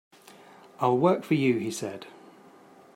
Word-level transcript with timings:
"I'll 0.79 0.97
work 0.97 1.23
for 1.23 1.35
you," 1.35 1.59
he 1.59 1.69
said. 1.69 2.07